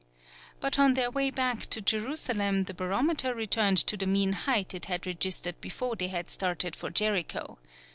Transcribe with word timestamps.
But 0.59 0.79
on 0.79 0.93
their 0.93 1.11
way 1.11 1.29
back 1.29 1.67
to 1.67 1.79
Jerusalem 1.79 2.63
the 2.63 2.73
barometer 2.73 3.35
returned 3.35 3.77
to 3.85 3.95
the 3.95 4.07
mean 4.07 4.33
height 4.33 4.73
it 4.73 4.85
had 4.85 5.05
registered 5.05 5.61
before 5.61 5.95
they 5.95 6.11
started 6.25 6.75
for 6.75 6.89
Jericho. 6.89 7.59